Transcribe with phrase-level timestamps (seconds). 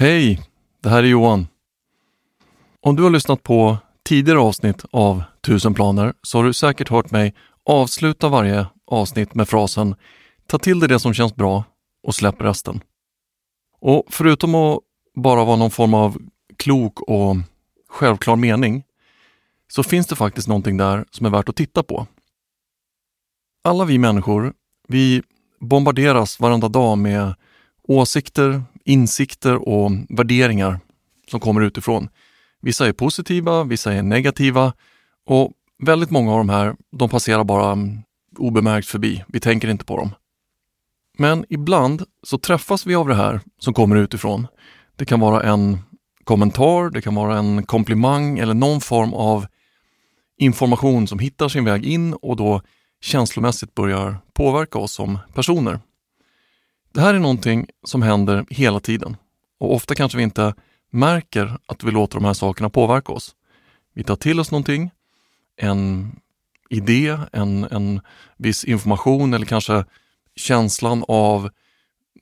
[0.00, 0.40] Hej,
[0.82, 1.46] det här är Johan.
[2.80, 7.10] Om du har lyssnat på tidigare avsnitt av Tusen planer så har du säkert hört
[7.10, 7.34] mig
[7.64, 9.94] avsluta varje avsnitt med frasen
[10.46, 11.64] Ta till dig det som känns bra
[12.02, 12.80] och släpp resten.
[13.80, 14.78] Och förutom att
[15.14, 16.18] bara vara någon form av
[16.56, 17.36] klok och
[17.88, 18.84] självklar mening
[19.72, 22.06] så finns det faktiskt någonting där som är värt att titta på.
[23.64, 24.52] Alla vi människor,
[24.88, 25.22] vi
[25.60, 27.34] bombarderas varenda dag med
[27.82, 30.80] åsikter, insikter och värderingar
[31.30, 32.08] som kommer utifrån.
[32.62, 34.72] Vissa är positiva, vissa är negativa
[35.26, 35.52] och
[35.82, 37.98] väldigt många av de här, de passerar bara mm,
[38.38, 39.24] obemärkt förbi.
[39.28, 40.14] Vi tänker inte på dem.
[41.18, 44.46] Men ibland så träffas vi av det här som kommer utifrån.
[44.96, 45.78] Det kan vara en
[46.24, 49.46] kommentar, det kan vara en komplimang eller någon form av
[50.38, 52.62] information som hittar sin väg in och då
[53.00, 55.80] känslomässigt börjar påverka oss som personer.
[56.92, 59.16] Det här är någonting som händer hela tiden
[59.60, 60.54] och ofta kanske vi inte
[60.90, 63.34] märker att vi låter de här sakerna påverka oss.
[63.94, 64.90] Vi tar till oss någonting,
[65.56, 66.12] en
[66.70, 68.00] idé, en, en
[68.36, 69.84] viss information eller kanske
[70.36, 71.50] känslan av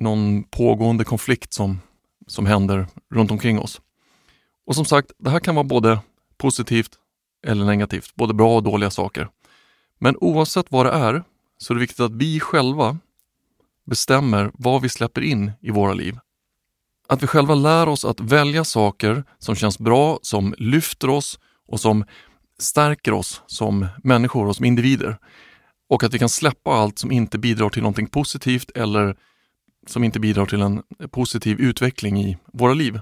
[0.00, 1.80] någon pågående konflikt som,
[2.26, 3.80] som händer runt omkring oss.
[4.66, 5.98] Och som sagt, det här kan vara både
[6.36, 6.90] positivt
[7.46, 9.28] eller negativt, både bra och dåliga saker.
[9.98, 11.22] Men oavsett vad det är
[11.58, 12.98] så är det viktigt att vi själva
[13.88, 16.18] bestämmer vad vi släpper in i våra liv.
[17.08, 21.80] Att vi själva lär oss att välja saker som känns bra, som lyfter oss och
[21.80, 22.04] som
[22.58, 25.18] stärker oss som människor och som individer.
[25.88, 29.16] Och att vi kan släppa allt som inte bidrar till någonting positivt eller
[29.86, 33.00] som inte bidrar till en positiv utveckling i våra liv.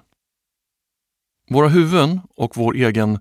[1.50, 3.18] Våra huvuden och vår egen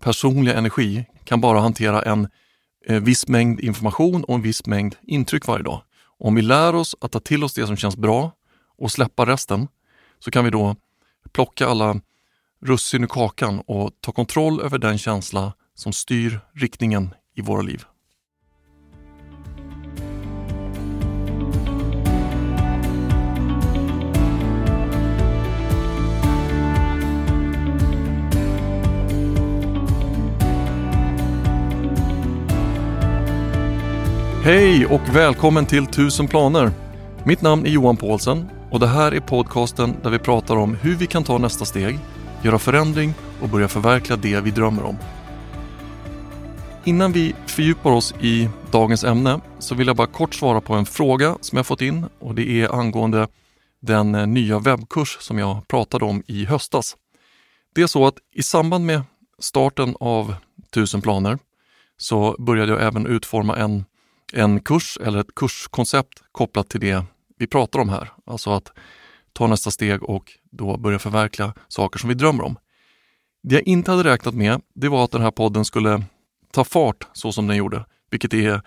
[0.00, 2.28] personliga energi kan bara hantera en
[2.86, 5.82] eh, viss mängd information och en viss mängd intryck varje dag.
[6.24, 8.32] Om vi lär oss att ta till oss det som känns bra
[8.78, 9.68] och släppa resten
[10.18, 10.76] så kan vi då
[11.32, 12.00] plocka alla
[12.64, 17.84] russin ur kakan och ta kontroll över den känsla som styr riktningen i våra liv.
[34.44, 36.70] Hej och välkommen till 1000 planer.
[37.24, 40.96] Mitt namn är Johan Paulsen och det här är podcasten där vi pratar om hur
[40.96, 41.98] vi kan ta nästa steg,
[42.42, 44.96] göra förändring och börja förverkliga det vi drömmer om.
[46.84, 50.86] Innan vi fördjupar oss i dagens ämne så vill jag bara kort svara på en
[50.86, 53.28] fråga som jag fått in och det är angående
[53.80, 56.96] den nya webbkurs som jag pratade om i höstas.
[57.74, 59.02] Det är så att i samband med
[59.38, 60.34] starten av
[60.70, 61.38] 1000 planer
[61.96, 63.84] så började jag även utforma en
[64.32, 67.04] en kurs eller ett kurskoncept kopplat till det
[67.38, 68.10] vi pratar om här.
[68.26, 68.72] Alltså att
[69.32, 72.56] ta nästa steg och då börja förverkliga saker som vi drömmer om.
[73.42, 76.04] Det jag inte hade räknat med, det var att den här podden skulle
[76.52, 78.62] ta fart så som den gjorde, vilket är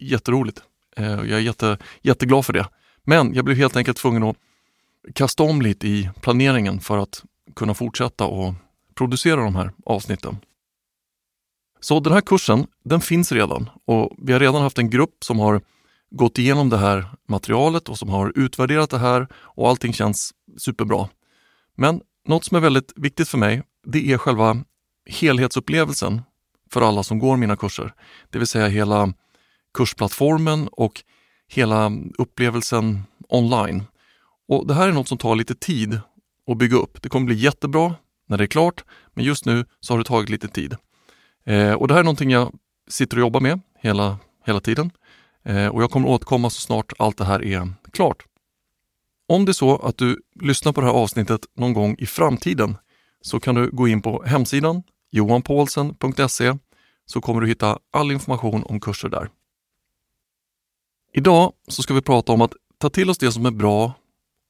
[0.00, 0.62] jätteroligt.
[0.96, 2.66] Eh, jag är jätte, jätteglad för det.
[3.04, 4.36] Men jag blev helt enkelt tvungen att
[5.14, 7.22] kasta om lite i planeringen för att
[7.56, 8.54] kunna fortsätta och
[8.94, 10.36] producera de här avsnitten.
[11.80, 15.38] Så den här kursen, den finns redan och vi har redan haft en grupp som
[15.38, 15.60] har
[16.10, 21.08] gått igenom det här materialet och som har utvärderat det här och allting känns superbra.
[21.74, 24.64] Men något som är väldigt viktigt för mig, det är själva
[25.06, 26.22] helhetsupplevelsen
[26.70, 27.94] för alla som går mina kurser.
[28.30, 29.12] Det vill säga hela
[29.74, 31.02] kursplattformen och
[31.48, 33.82] hela upplevelsen online.
[34.48, 36.00] Och Det här är något som tar lite tid
[36.46, 37.02] att bygga upp.
[37.02, 37.94] Det kommer bli jättebra
[38.26, 38.84] när det är klart,
[39.14, 40.76] men just nu så har det tagit lite tid.
[41.48, 42.54] Eh, och det här är någonting jag
[42.88, 44.90] sitter och jobbar med hela, hela tiden
[45.44, 48.24] eh, och jag kommer återkomma så snart allt det här är klart.
[49.28, 52.76] Om det är så att du lyssnar på det här avsnittet någon gång i framtiden
[53.20, 56.54] så kan du gå in på hemsidan johanpaulsen.se
[57.06, 59.28] så kommer du hitta all information om kurser där.
[61.12, 63.92] Idag så ska vi prata om att ta till oss det som är bra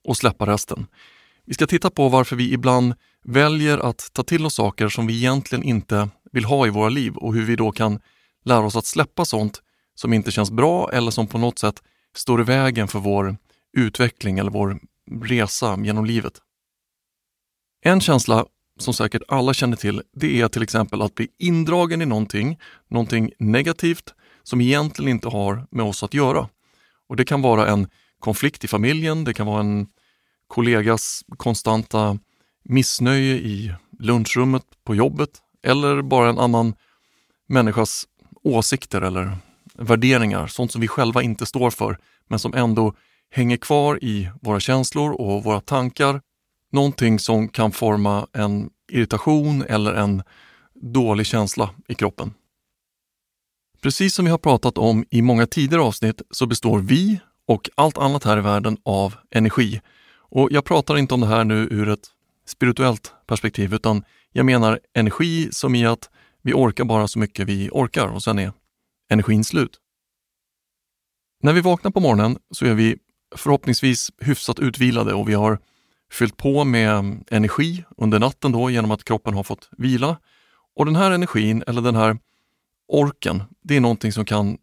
[0.05, 0.87] och släppa resten.
[1.45, 2.95] Vi ska titta på varför vi ibland
[3.25, 7.17] väljer att ta till oss saker som vi egentligen inte vill ha i våra liv
[7.17, 8.01] och hur vi då kan
[8.45, 9.63] lära oss att släppa sånt
[9.95, 11.83] som inte känns bra eller som på något sätt
[12.17, 13.37] står i vägen för vår
[13.77, 14.81] utveckling eller vår
[15.23, 16.33] resa genom livet.
[17.85, 18.47] En känsla
[18.79, 22.59] som säkert alla känner till, det är till exempel att bli indragen i någonting,
[22.89, 26.49] någonting negativt som egentligen inte har med oss att göra.
[27.09, 27.89] Och Det kan vara en
[28.19, 29.87] konflikt i familjen, det kan vara en
[30.47, 32.19] kollegas konstanta
[32.65, 35.31] missnöje i lunchrummet på jobbet
[35.63, 36.75] eller bara en annan
[37.49, 38.09] människas
[38.43, 39.37] åsikter eller
[39.75, 42.95] värderingar, sånt som vi själva inte står för men som ändå
[43.31, 46.21] hänger kvar i våra känslor och våra tankar
[46.73, 50.23] någonting som kan forma en irritation eller en
[50.75, 52.35] dålig känsla i kroppen.
[53.83, 57.99] Precis som vi har pratat om i många tidigare avsnitt så består vi och allt
[57.99, 59.81] annat här i världen av energi.
[60.31, 62.09] Och jag pratar inte om det här nu ur ett
[62.47, 66.11] spirituellt perspektiv utan jag menar energi som i att
[66.43, 68.53] vi orkar bara så mycket vi orkar och sen är
[69.11, 69.79] energin slut.
[71.43, 72.97] När vi vaknar på morgonen så är vi
[73.37, 75.59] förhoppningsvis hyfsat utvilade och vi har
[76.13, 80.19] fyllt på med energi under natten då genom att kroppen har fått vila.
[80.77, 82.19] Och den här energin eller den här
[82.89, 84.59] orken, det är någonting som kan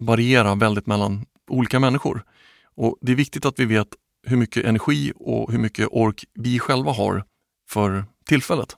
[0.00, 2.24] variera väldigt mellan olika människor.
[2.64, 3.88] Och Det är viktigt att vi vet
[4.26, 7.24] hur mycket energi och hur mycket ork vi själva har
[7.68, 8.76] för tillfället.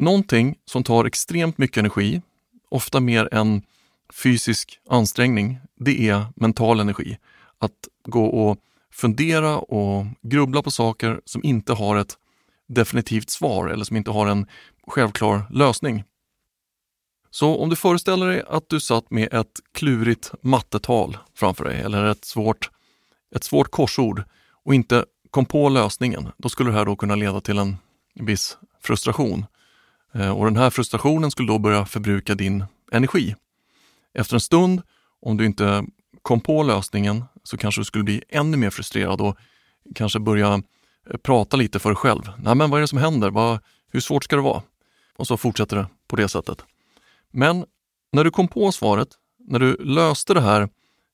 [0.00, 2.22] Någonting som tar extremt mycket energi,
[2.68, 3.62] ofta mer än
[4.22, 7.18] fysisk ansträngning, det är mental energi.
[7.58, 8.58] Att gå och
[8.92, 12.18] fundera och grubbla på saker som inte har ett
[12.68, 14.46] definitivt svar eller som inte har en
[14.86, 16.04] självklar lösning.
[17.30, 22.04] Så om du föreställer dig att du satt med ett klurigt mattetal framför dig eller
[22.04, 22.70] ett svårt,
[23.34, 24.22] ett svårt korsord
[24.64, 27.76] och inte kom på lösningen, då skulle det här då kunna leda till en
[28.14, 29.44] viss frustration.
[30.14, 33.34] Eh, och den här frustrationen skulle då börja förbruka din energi.
[34.14, 34.82] Efter en stund,
[35.22, 35.84] om du inte
[36.22, 39.36] kom på lösningen, så kanske du skulle bli ännu mer frustrerad och
[39.94, 40.54] kanske börja
[41.10, 42.22] eh, prata lite för dig själv.
[42.38, 43.30] Nej, men vad är det som händer?
[43.30, 43.58] Vad,
[43.92, 44.62] hur svårt ska det vara?
[45.16, 46.64] Och så fortsätter det på det sättet.
[47.30, 47.64] Men
[48.12, 49.08] när du kom på svaret,
[49.38, 50.68] när du löste det här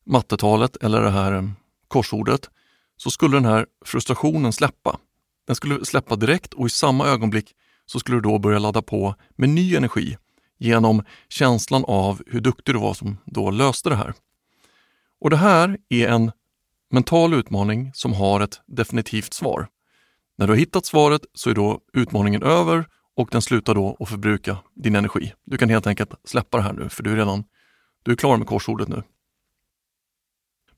[0.07, 1.49] mattetalet eller det här eh,
[1.89, 2.51] korsordet,
[2.97, 4.99] så skulle den här frustrationen släppa.
[5.47, 7.55] Den skulle släppa direkt och i samma ögonblick
[7.87, 10.17] så skulle du då börja ladda på med ny energi
[10.59, 14.15] genom känslan av hur duktig du var som då löste det här.
[15.21, 16.33] Och det här är en
[16.91, 19.69] mental utmaning som har ett definitivt svar.
[20.39, 22.87] När du har hittat svaret så är då utmaningen över
[23.17, 25.33] och den slutar då att förbruka din energi.
[25.45, 27.45] Du kan helt enkelt släppa det här nu för du är redan
[28.03, 29.03] du är klar med korsordet nu.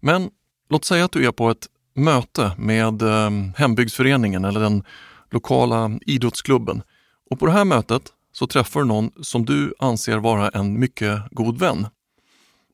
[0.00, 0.30] Men
[0.70, 4.84] låt säga att du är på ett möte med eh, hembygdsföreningen eller den
[5.30, 6.82] lokala idrottsklubben
[7.30, 11.20] och på det här mötet så träffar du någon som du anser vara en mycket
[11.30, 11.86] god vän.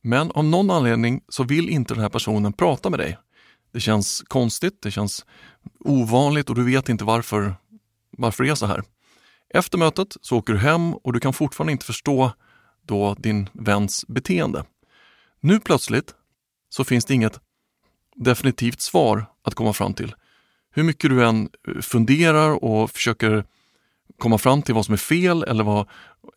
[0.02, 3.18] Men av någon anledning så vill inte den här personen prata med dig.
[3.72, 5.26] Det känns konstigt, det känns
[5.80, 7.54] ovanligt och du vet inte varför,
[8.10, 8.82] varför det är så här.
[9.54, 12.32] Efter mötet så åker du hem och du kan fortfarande inte förstå
[12.82, 14.64] då din väns beteende.
[15.40, 16.14] Nu plötsligt
[16.68, 17.40] så finns det inget
[18.14, 20.14] definitivt svar att komma fram till.
[20.70, 21.48] Hur mycket du än
[21.82, 23.44] funderar och försöker
[24.18, 25.88] komma fram till vad som är fel eller vad,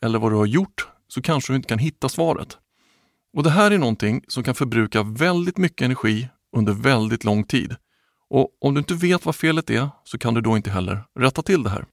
[0.02, 2.58] eller vad du har gjort så kanske du inte kan hitta svaret.
[3.34, 7.76] Och Det här är någonting som kan förbruka väldigt mycket energi under väldigt lång tid.
[8.30, 11.42] Och om du inte vet vad felet är så kan du då inte heller rätta
[11.42, 11.86] till det här.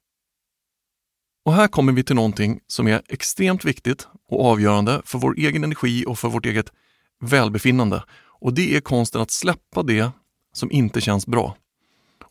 [1.45, 5.65] Och här kommer vi till någonting som är extremt viktigt och avgörande för vår egen
[5.65, 6.73] energi och för vårt eget
[7.21, 8.05] välbefinnande.
[8.41, 10.11] Och det är konsten att släppa det
[10.53, 11.57] som inte känns bra.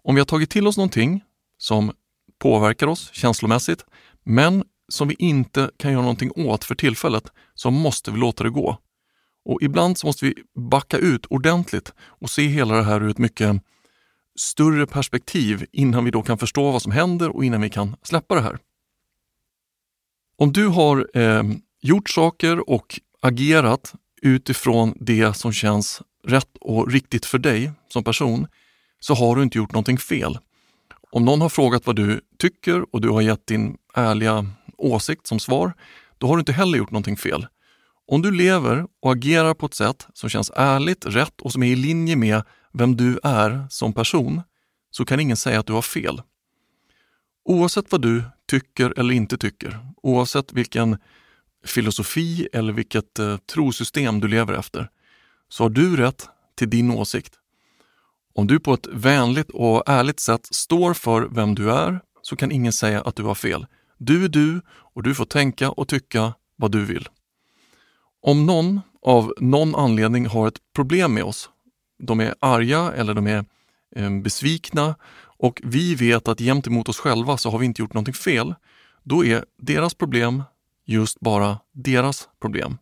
[0.04, 1.24] Om vi har tagit till oss någonting
[1.58, 1.92] som
[2.44, 3.86] påverkar oss känslomässigt,
[4.24, 7.24] men som vi inte kan göra någonting åt för tillfället,
[7.54, 8.78] så måste vi låta det gå.
[9.46, 10.36] Och ibland så måste vi
[10.70, 13.62] backa ut ordentligt och se hela det här ur ett mycket
[14.36, 18.36] större perspektiv innan vi då kan förstå vad som händer och innan vi kan släppa
[18.36, 18.58] det här.
[20.38, 21.44] Om du har eh,
[21.82, 28.48] gjort saker och agerat utifrån det som känns rätt och riktigt för dig som person,
[29.00, 30.38] så har du inte gjort någonting fel.
[31.14, 34.46] Om någon har frågat vad du tycker och du har gett din ärliga
[34.78, 35.74] åsikt som svar,
[36.18, 37.48] då har du inte heller gjort någonting fel.
[38.08, 41.68] Om du lever och agerar på ett sätt som känns ärligt, rätt och som är
[41.68, 44.42] i linje med vem du är som person,
[44.92, 46.22] så kan ingen säga att du har fel.
[47.46, 50.98] Oavsett vad du tycker eller inte tycker, oavsett vilken
[51.66, 54.90] filosofi eller vilket eh, trosystem du lever efter,
[55.50, 57.40] så har du rätt till din åsikt.
[58.36, 62.52] Om du på ett vänligt och ärligt sätt står för vem du är så kan
[62.52, 63.66] ingen säga att du har fel.
[63.98, 67.10] Du är du och du får tänka och tycka vad du vill.
[68.22, 71.50] Om någon av någon anledning har ett problem med oss,
[72.04, 73.46] de är arga eller de är
[73.96, 78.14] ehm, besvikna och vi vet att gentemot oss själva så har vi inte gjort någonting
[78.14, 78.56] fel,
[79.04, 80.44] då är deras problem
[80.86, 82.78] just bara deras problem.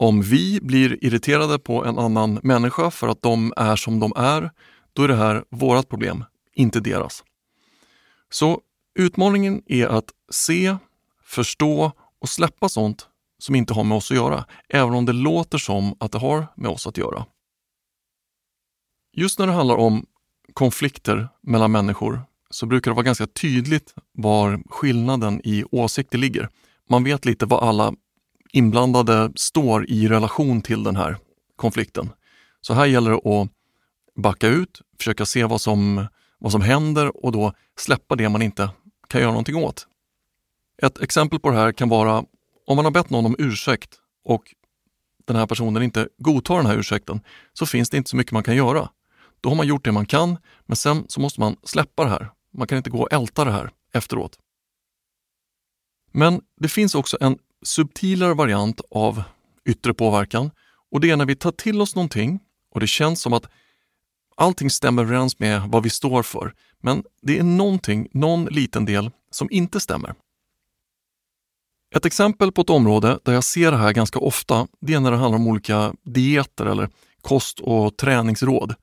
[0.00, 4.50] Om vi blir irriterade på en annan människa för att de är som de är,
[4.92, 7.24] då är det här vårt problem, inte deras.
[8.30, 8.60] Så
[8.94, 10.76] utmaningen är att se,
[11.24, 15.58] förstå och släppa sånt som inte har med oss att göra, även om det låter
[15.58, 17.26] som att det har med oss att göra.
[19.12, 20.06] Just när det handlar om
[20.52, 26.48] konflikter mellan människor så brukar det vara ganska tydligt var skillnaden i åsikter ligger.
[26.88, 27.94] Man vet lite vad alla
[28.52, 31.16] inblandade står i relation till den här
[31.56, 32.10] konflikten.
[32.60, 33.48] Så här gäller det att
[34.16, 36.06] backa ut, försöka se vad som,
[36.38, 38.70] vad som händer och då släppa det man inte
[39.08, 39.86] kan göra någonting åt.
[40.82, 42.24] Ett exempel på det här kan vara
[42.66, 44.54] om man har bett någon om ursäkt och
[45.24, 47.20] den här personen inte godtar den här ursäkten
[47.52, 48.88] så finns det inte så mycket man kan göra.
[49.40, 52.30] Då har man gjort det man kan, men sen så måste man släppa det här.
[52.52, 54.38] Man kan inte gå och älta det här efteråt.
[56.12, 59.22] Men det finns också en subtilare variant av
[59.68, 60.50] yttre påverkan
[60.90, 62.40] och det är när vi tar till oss någonting
[62.70, 63.46] och det känns som att
[64.36, 69.10] allting stämmer överens med vad vi står för, men det är någonting, någon liten del
[69.30, 70.14] som inte stämmer.
[71.94, 75.10] Ett exempel på ett område där jag ser det här ganska ofta, det är när
[75.10, 76.88] det handlar om olika dieter eller
[77.20, 78.74] kost och träningsråd.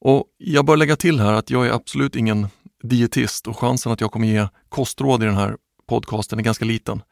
[0.00, 2.48] Och Jag bör lägga till här att jag är absolut ingen
[2.82, 5.56] dietist och chansen att jag kommer ge kostråd i den här
[5.88, 7.02] podcasten är ganska liten.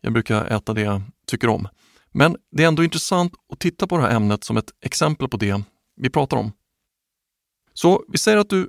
[0.00, 1.68] Jag brukar äta det jag tycker om.
[2.12, 5.36] Men det är ändå intressant att titta på det här ämnet som ett exempel på
[5.36, 5.62] det
[5.96, 6.52] vi pratar om.
[7.74, 8.68] Så vi säger att du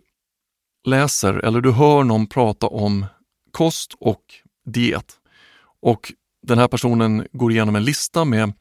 [0.86, 3.06] läser eller du hör någon prata om
[3.52, 4.22] kost och
[4.66, 5.14] diet.
[5.82, 6.14] Och
[6.48, 8.54] den här personen går igenom en lista med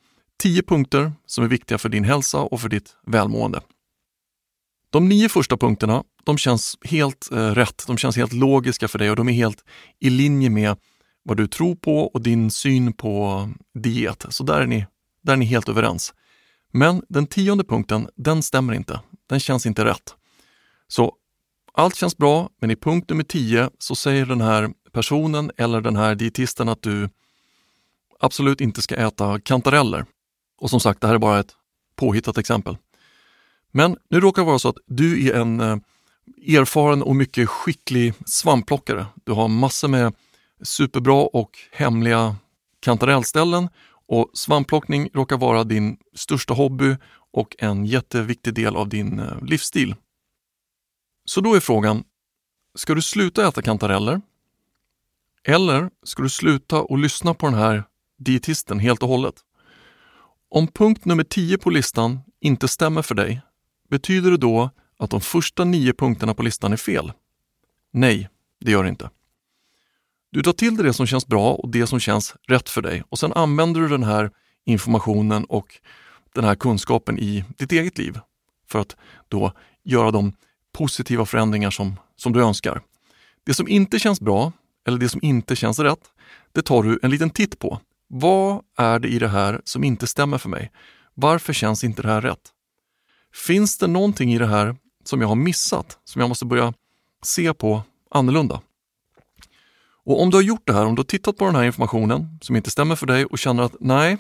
[0.43, 3.61] tio punkter som är viktiga för din hälsa och för ditt välmående.
[4.91, 9.11] De nio första punkterna, de känns helt eh, rätt, de känns helt logiska för dig
[9.11, 9.65] och de är helt
[9.99, 10.77] i linje med
[11.31, 14.27] vad du tror på och din syn på diet.
[14.29, 14.87] Så där är ni,
[15.23, 16.15] där är ni helt överens.
[16.73, 19.01] Men den tionde punkten, den stämmer inte.
[19.29, 20.15] Den känns inte rätt.
[20.89, 21.15] Så
[21.73, 25.97] allt känns bra, men i punkt nummer 10 så säger den här personen eller den
[25.97, 27.09] här dietisten att du
[28.21, 30.05] absolut inte ska äta kantareller.
[30.59, 31.55] Och som sagt, det här är bara ett
[31.97, 32.77] påhittat exempel.
[33.71, 35.77] Men nu råkar det vara så att du är en eh,
[36.47, 39.07] erfaren och mycket skicklig svampplockare.
[39.25, 40.13] Du har massor med
[40.63, 42.37] superbra och hemliga
[42.81, 43.69] kantarellställen
[44.09, 46.97] och svampplockning råkar vara din största hobby
[47.33, 49.95] och en jätteviktig del av din eh, livsstil.
[51.25, 52.05] Så då är frågan,
[52.75, 54.21] ska du sluta äta kantareller?
[55.45, 57.85] Eller ska du sluta och lyssna på den här
[58.19, 59.35] dietisten helt och hållet?
[60.49, 63.41] Om punkt nummer 10 på listan inte stämmer för dig,
[63.89, 67.13] betyder det då att de första nio punkterna på listan är fel?
[67.93, 68.29] Nej,
[68.61, 69.11] det gör det inte.
[70.33, 73.03] Du tar till dig det som känns bra och det som känns rätt för dig
[73.09, 74.31] och sen använder du den här
[74.65, 75.67] informationen och
[76.35, 78.19] den här kunskapen i ditt eget liv
[78.69, 78.97] för att
[79.29, 79.53] då
[79.85, 80.33] göra de
[80.73, 82.83] positiva förändringar som, som du önskar.
[83.45, 84.53] Det som inte känns bra
[84.87, 86.11] eller det som inte känns rätt,
[86.53, 87.81] det tar du en liten titt på.
[88.09, 90.71] Vad är det i det här som inte stämmer för mig?
[91.15, 92.53] Varför känns inte det här rätt?
[93.35, 96.75] Finns det någonting i det här som jag har missat, som jag måste börja
[97.23, 98.61] se på annorlunda?
[100.11, 102.39] Och om du har gjort det här, om du har tittat på den här informationen
[102.43, 104.19] som inte stämmer för dig och känner att nej,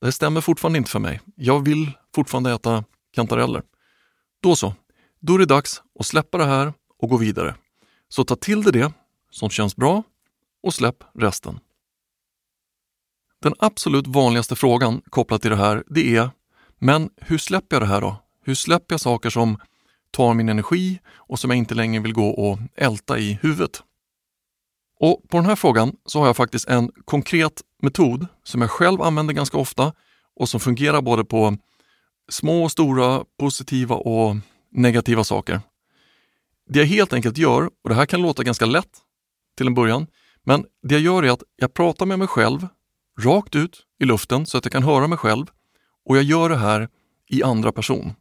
[0.00, 1.20] det stämmer fortfarande inte för mig.
[1.36, 3.62] Jag vill fortfarande äta kantareller.
[4.42, 4.74] Då så,
[5.20, 7.54] då är det dags att släppa det här och gå vidare.
[8.08, 8.92] Så ta till dig det
[9.30, 10.02] som känns bra
[10.62, 11.58] och släpp resten.
[13.42, 16.30] Den absolut vanligaste frågan kopplat till det här, det är
[16.78, 18.16] men hur släpper jag det här då?
[18.44, 19.58] Hur släpper jag saker som
[20.10, 23.82] tar min energi och som jag inte längre vill gå och älta i huvudet?
[25.00, 29.02] Och På den här frågan så har jag faktiskt en konkret metod som jag själv
[29.02, 29.92] använder ganska ofta
[30.36, 31.56] och som fungerar både på
[32.28, 34.36] små och stora positiva och
[34.72, 35.60] negativa saker.
[36.68, 38.98] Det jag helt enkelt gör, och det här kan låta ganska lätt
[39.56, 40.06] till en början,
[40.44, 42.66] men det jag gör är att jag pratar med mig själv
[43.20, 45.46] rakt ut i luften så att jag kan höra mig själv
[46.04, 46.88] och jag gör det här
[47.28, 48.12] i andra person.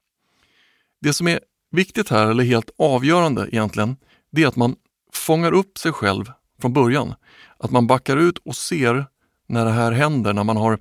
[1.01, 1.39] Det som är
[1.71, 3.97] viktigt här, eller helt avgörande egentligen,
[4.31, 4.75] det är att man
[5.13, 6.31] fångar upp sig själv
[6.61, 7.13] från början.
[7.57, 9.05] Att man backar ut och ser
[9.47, 10.79] när det här händer, när man har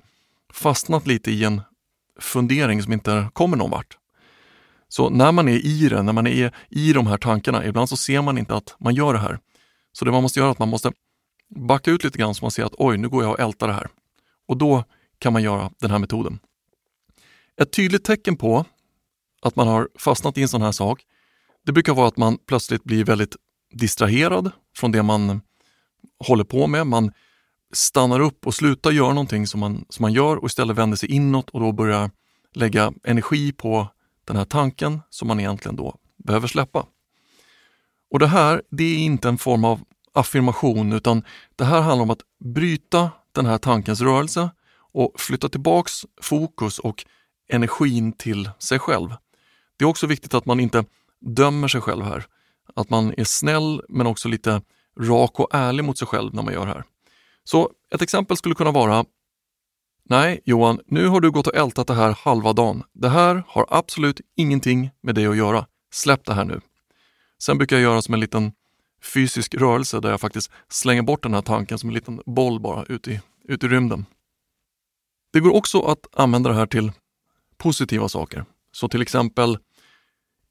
[0.53, 1.61] fastnat lite i en
[2.19, 3.97] fundering som inte kommer någon vart.
[4.87, 7.97] Så när man är i det, när man är i de här tankarna, ibland så
[7.97, 9.39] ser man inte att man gör det här.
[9.91, 10.91] Så det man måste göra är att man måste
[11.55, 13.73] backa ut lite grann så man ser att oj, nu går jag och ältar det
[13.73, 13.87] här.
[14.47, 14.83] Och då
[15.19, 16.39] kan man göra den här metoden.
[17.61, 18.65] Ett tydligt tecken på
[19.41, 21.01] att man har fastnat i en sån här sak,
[21.65, 23.35] det brukar vara att man plötsligt blir väldigt
[23.73, 25.41] distraherad från det man
[26.19, 26.87] håller på med.
[26.87, 27.11] Man
[27.73, 31.11] stannar upp och slutar göra någonting som man, som man gör och istället vänder sig
[31.11, 32.11] inåt och då börjar
[32.53, 33.87] lägga energi på
[34.25, 36.85] den här tanken som man egentligen då behöver släppa.
[38.11, 39.81] Och Det här det är inte en form av
[40.13, 41.23] affirmation utan
[41.55, 44.49] det här handlar om att bryta den här tankens rörelse
[44.93, 47.05] och flytta tillbaks fokus och
[47.49, 49.09] energin till sig själv.
[49.77, 50.85] Det är också viktigt att man inte
[51.21, 52.25] dömer sig själv här.
[52.75, 54.61] Att man är snäll men också lite
[54.99, 56.83] rak och ärlig mot sig själv när man gör det här.
[57.43, 59.05] Så ett exempel skulle kunna vara
[60.09, 62.83] Nej, Johan, nu har du gått och ältat det här halva dagen.
[62.93, 65.65] Det här har absolut ingenting med dig att göra.
[65.91, 66.61] Släpp det här nu.
[67.39, 68.51] Sen brukar jag göra som en liten
[69.13, 72.83] fysisk rörelse där jag faktiskt slänger bort den här tanken som en liten boll bara
[72.83, 74.05] ut i, ut i rymden.
[75.33, 76.91] Det går också att använda det här till
[77.57, 78.45] positiva saker.
[78.71, 79.57] Så till exempel,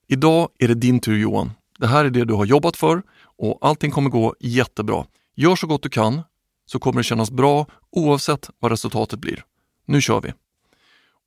[0.06, 1.52] idag är det din tur Johan.
[1.78, 3.02] Det här är det du har jobbat för
[3.38, 5.06] och allting kommer gå jättebra.
[5.34, 6.22] Gör så gott du kan
[6.66, 9.44] så kommer det kännas bra oavsett vad resultatet blir.
[9.86, 10.32] Nu kör vi!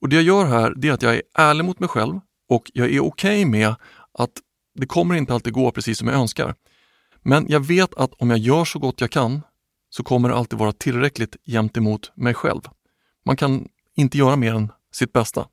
[0.01, 2.71] Och Det jag gör här det är att jag är ärlig mot mig själv och
[2.73, 3.75] jag är okej okay med
[4.13, 4.31] att
[4.75, 6.55] det kommer inte alltid gå precis som jag önskar.
[7.21, 9.41] Men jag vet att om jag gör så gott jag kan
[9.89, 12.61] så kommer det alltid vara tillräckligt jämt emot mig själv.
[13.25, 15.47] Man kan inte göra mer än sitt bästa.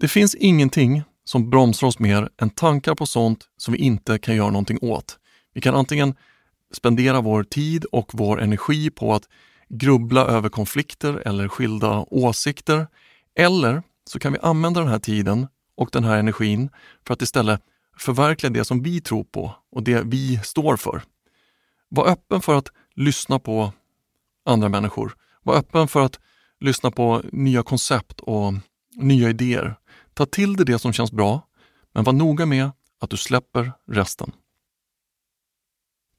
[0.00, 4.36] Det finns ingenting som bromsar oss mer än tankar på sånt som vi inte kan
[4.36, 5.18] göra någonting åt.
[5.54, 6.14] Vi kan antingen
[6.72, 9.28] spendera vår tid och vår energi på att
[9.68, 12.86] grubbla över konflikter eller skilda åsikter.
[13.34, 16.70] Eller så kan vi använda den här tiden och den här energin
[17.06, 17.60] för att istället
[17.98, 21.02] förverkliga det som vi tror på och det vi står för.
[21.88, 23.72] Var öppen för att lyssna på
[24.44, 25.14] andra människor.
[25.42, 26.20] Var öppen för att
[26.60, 28.52] lyssna på nya koncept och
[28.96, 29.76] nya idéer.
[30.18, 31.42] Ta till dig det som känns bra,
[31.94, 32.70] men var noga med
[33.00, 34.32] att du släpper resten.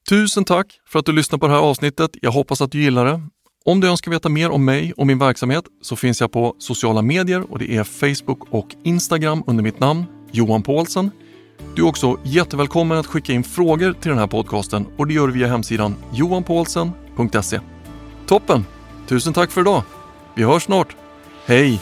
[0.08, 2.10] Tusen tack för att du lyssnade på det här avsnittet.
[2.22, 3.22] Jag hoppas att du gillar det.
[3.64, 7.02] Om du önskar veta mer om mig och min verksamhet så finns jag på sociala
[7.02, 11.10] medier och det är Facebook och Instagram under mitt namn, Johan Paulsen.
[11.74, 15.26] Du är också jättevälkommen att skicka in frågor till den här podcasten och det gör
[15.26, 17.60] du via hemsidan johanpaulsen.se.
[18.26, 18.66] Toppen!
[19.08, 19.82] Tusen tack för idag!
[20.34, 20.96] Vi hörs snart.
[21.46, 21.80] Hej!